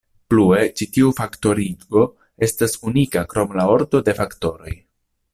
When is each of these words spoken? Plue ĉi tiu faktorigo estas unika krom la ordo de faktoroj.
Plue 0.33 0.59
ĉi 0.79 0.85
tiu 0.95 1.09
faktorigo 1.17 2.01
estas 2.47 2.73
unika 2.91 3.23
krom 3.35 3.53
la 3.59 3.67
ordo 3.75 4.01
de 4.09 4.17
faktoroj. 4.21 4.73